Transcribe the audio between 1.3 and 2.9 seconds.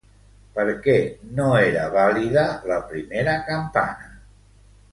no era vàlida la